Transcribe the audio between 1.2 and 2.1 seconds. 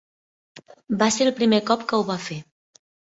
el primer cop que ho